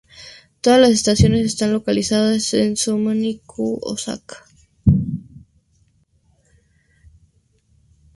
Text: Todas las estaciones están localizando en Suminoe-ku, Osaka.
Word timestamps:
Todas 0.61 0.81
las 0.81 0.89
estaciones 0.89 1.45
están 1.45 1.73
localizando 1.73 2.33
en 2.53 2.75
Suminoe-ku, 2.75 3.79
Osaka. 3.83 4.43